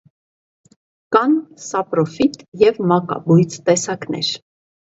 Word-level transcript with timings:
Կան 1.15 1.35
սապրոֆիտ 1.67 2.41
և 2.65 2.81
մակաբույծ 2.93 3.59
տեսակներ։ 3.69 4.35